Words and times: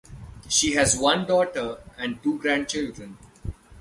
She 0.49 0.71
has 0.71 0.97
one 0.97 1.27
daughter 1.27 1.77
and 1.95 2.19
two 2.23 2.39
grandchildren. 2.39 3.19